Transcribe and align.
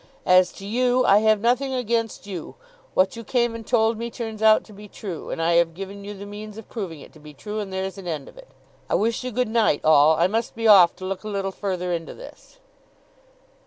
As 0.25 0.51
to 0.53 0.65
you, 0.65 1.05
I 1.05 1.19
have 1.19 1.41
nothing 1.41 1.75
against 1.75 2.25
you; 2.25 2.55
what 2.95 3.15
you 3.15 3.23
came 3.23 3.53
and 3.53 3.67
told 3.67 3.99
me 3.99 4.09
turns 4.09 4.41
out 4.41 4.63
to 4.63 4.73
be 4.73 4.87
true, 4.87 5.29
and 5.29 5.39
I 5.39 5.53
have 5.61 5.75
given 5.75 6.03
you 6.03 6.15
the 6.15 6.25
means 6.25 6.57
of 6.57 6.67
proving 6.69 7.01
it 7.01 7.13
to 7.13 7.19
be 7.19 7.35
true, 7.35 7.59
and 7.59 7.71
there's 7.71 7.99
an 7.99 8.07
end 8.07 8.27
of 8.27 8.35
it. 8.35 8.47
I 8.89 8.95
wish 8.95 9.23
you 9.23 9.29
good 9.29 9.47
night 9.47 9.81
all! 9.83 10.15
I 10.15 10.25
must 10.25 10.55
be 10.55 10.67
off 10.67 10.95
to 10.95 11.05
look 11.05 11.23
a 11.23 11.27
little 11.29 11.51
further 11.51 11.93
into 11.93 12.15
this. 12.15 12.57